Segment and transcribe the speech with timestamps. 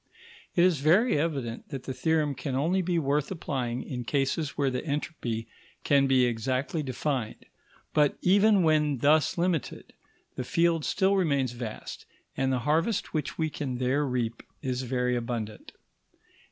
[0.55, 4.71] _It is very evident that the theorem can only be worth applying in cases where
[4.71, 5.47] the entropy
[5.83, 7.45] can be exactly defined;
[7.93, 9.93] but, even when thus limited,
[10.33, 15.15] the field still remains vast, and the harvest which we can there reap is very
[15.15, 15.71] abundant.